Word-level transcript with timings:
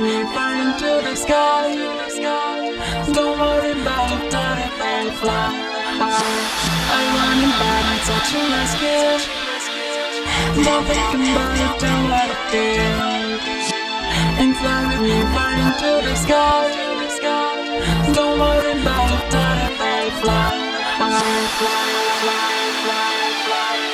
burning 0.00 0.74
to 0.78 1.02
the 1.06 1.14
sky. 1.14 1.74
Don't 3.12 3.38
worry 3.38 3.72
about 3.80 4.10
it, 4.10 4.30
don't 4.30 4.58
even 4.58 5.12
fly. 5.20 5.50
I 6.90 7.00
want 7.06 7.20
running 7.22 7.54
back, 7.60 7.84
I'm 7.90 8.00
touching 8.08 8.46
my 8.50 8.64
skin. 8.74 9.20
Don't 10.64 10.84
think 10.84 11.14
about 11.14 11.56
it, 11.64 11.72
don't 11.80 12.08
let 12.10 12.28
it 12.34 12.42
feel. 12.50 12.98
And 14.42 14.56
fly 14.56 14.80
with 14.90 15.02
me, 15.02 15.18
burning 15.34 15.74
to 15.82 15.90
the 16.08 16.16
sky. 16.16 16.64
Don't 18.14 18.38
worry 18.38 18.72
about 18.80 19.10
it, 19.14 19.30
don't 19.30 19.74
fly. 19.78 20.24
Fly, 20.24 20.50
fly, 20.98 21.84
fly, 22.20 22.54
fly, 22.84 23.34
fly. 23.46 23.93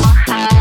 my 0.00 0.14
heart. 0.26 0.57